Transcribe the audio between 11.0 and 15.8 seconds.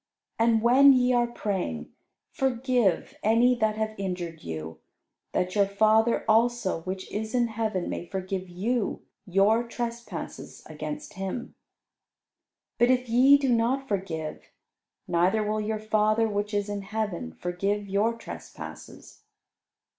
Him. But if ye do not forgive, neither will your